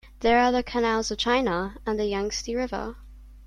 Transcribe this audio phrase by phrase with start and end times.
[0.21, 2.95] There are the canals of China, and the Yang-tse River.